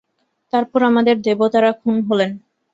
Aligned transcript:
তারপর 0.53 0.79
আমাদের 0.83 1.15
দেবতারা 1.21 1.71
খুন 1.81 1.95
হলেন। 2.07 2.31